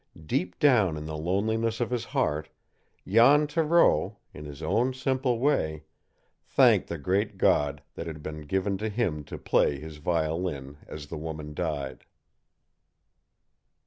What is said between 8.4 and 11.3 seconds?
given to him to play his violin as the